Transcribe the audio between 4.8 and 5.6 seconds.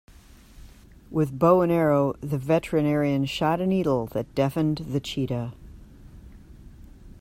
cheetah.